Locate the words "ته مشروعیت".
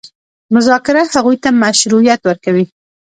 1.43-2.21